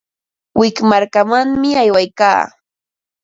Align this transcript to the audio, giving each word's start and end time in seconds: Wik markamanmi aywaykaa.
Wik 0.59 0.75
markamanmi 0.89 1.69
aywaykaa. 1.81 2.41